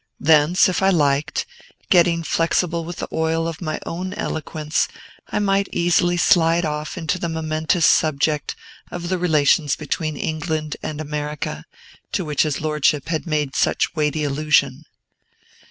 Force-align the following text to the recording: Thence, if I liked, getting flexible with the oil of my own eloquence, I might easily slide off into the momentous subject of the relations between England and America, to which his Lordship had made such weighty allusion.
Thence, 0.19 0.67
if 0.67 0.81
I 0.81 0.89
liked, 0.89 1.45
getting 1.91 2.23
flexible 2.23 2.83
with 2.83 2.95
the 2.95 3.07
oil 3.13 3.47
of 3.47 3.61
my 3.61 3.79
own 3.85 4.15
eloquence, 4.15 4.87
I 5.27 5.37
might 5.37 5.69
easily 5.71 6.17
slide 6.17 6.65
off 6.65 6.97
into 6.97 7.19
the 7.19 7.29
momentous 7.29 7.87
subject 7.87 8.55
of 8.89 9.09
the 9.09 9.19
relations 9.19 9.75
between 9.75 10.17
England 10.17 10.75
and 10.81 10.99
America, 10.99 11.65
to 12.13 12.25
which 12.25 12.41
his 12.41 12.59
Lordship 12.59 13.09
had 13.09 13.27
made 13.27 13.55
such 13.55 13.93
weighty 13.93 14.23
allusion. 14.23 14.85